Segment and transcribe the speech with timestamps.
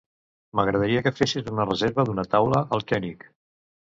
[0.59, 3.29] M'agradaria que fessis una reserva d'una taula al König.